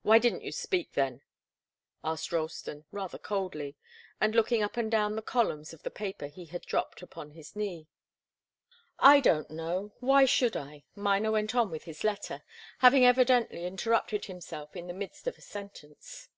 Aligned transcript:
"Why 0.00 0.18
didn't 0.18 0.42
you 0.42 0.52
speak, 0.52 0.92
then?" 0.94 1.20
asked 2.02 2.32
Ralston, 2.32 2.86
rather 2.92 3.18
coldly, 3.18 3.76
and 4.18 4.34
looking 4.34 4.62
up 4.62 4.78
and 4.78 4.90
down 4.90 5.16
the 5.16 5.20
columns 5.20 5.74
of 5.74 5.82
the 5.82 5.90
paper 5.90 6.28
he 6.28 6.46
had 6.46 6.62
dropped 6.62 7.02
upon 7.02 7.32
his 7.32 7.54
knee. 7.54 7.86
"I 8.98 9.20
don't 9.20 9.50
know. 9.50 9.92
Why 10.00 10.24
should 10.24 10.56
I?" 10.56 10.84
Miner 10.94 11.30
went 11.32 11.54
on 11.54 11.70
with 11.70 11.84
his 11.84 12.04
letter, 12.04 12.42
having 12.78 13.04
evidently 13.04 13.66
interrupted 13.66 14.24
himself 14.24 14.74
in 14.76 14.86
the 14.86 14.94
midst 14.94 15.26
of 15.26 15.36
a 15.36 15.42
sentence. 15.42 16.30